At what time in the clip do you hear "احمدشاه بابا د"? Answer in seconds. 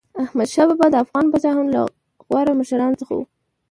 0.23-0.95